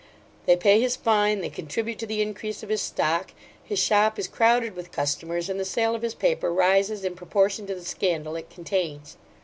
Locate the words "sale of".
5.63-6.01